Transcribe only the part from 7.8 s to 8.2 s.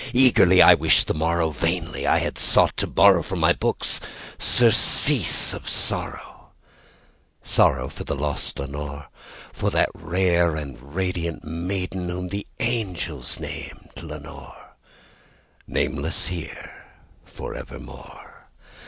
for the